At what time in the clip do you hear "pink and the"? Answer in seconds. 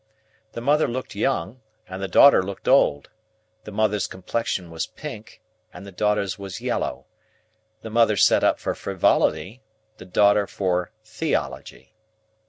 4.87-5.91